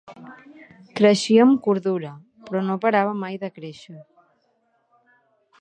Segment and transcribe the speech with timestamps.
[0.99, 2.15] Creixia amb cordura,
[2.49, 3.99] però no parava mai de créixer.